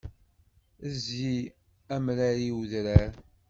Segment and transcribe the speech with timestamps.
[0.89, 1.31] Izzi
[1.95, 3.11] amrar i udrar.